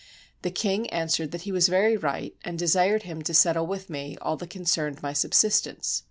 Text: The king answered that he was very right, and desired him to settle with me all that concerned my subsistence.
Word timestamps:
The 0.41 0.49
king 0.49 0.89
answered 0.89 1.29
that 1.29 1.43
he 1.43 1.51
was 1.51 1.67
very 1.67 1.95
right, 1.95 2.33
and 2.43 2.57
desired 2.57 3.03
him 3.03 3.21
to 3.21 3.35
settle 3.35 3.67
with 3.67 3.87
me 3.87 4.17
all 4.19 4.35
that 4.37 4.49
concerned 4.49 5.03
my 5.03 5.13
subsistence. 5.13 5.99